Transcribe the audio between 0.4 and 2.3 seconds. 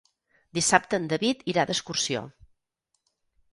Dissabte en David irà d'excursió.